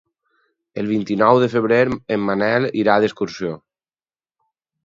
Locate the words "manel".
2.31-2.67